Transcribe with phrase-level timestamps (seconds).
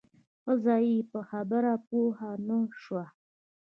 [0.41, 3.05] ښځه یې په خبره پوه نه شوه.